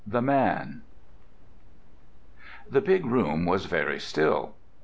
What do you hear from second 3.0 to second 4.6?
room was very still.